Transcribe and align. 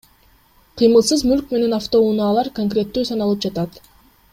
Кыймылсыз 0.81 1.21
мүлк 1.33 1.53
менен 1.57 1.77
автоунаалар 1.79 2.53
конкреттүү 2.59 3.07
саналып 3.15 3.49
жатат. 3.49 3.83